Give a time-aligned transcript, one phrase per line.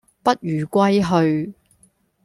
[0.23, 1.53] 不如歸去